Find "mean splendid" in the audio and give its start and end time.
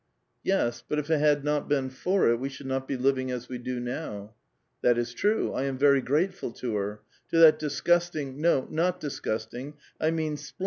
10.09-10.53